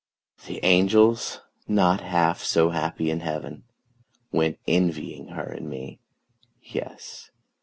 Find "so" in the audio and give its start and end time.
2.41-2.71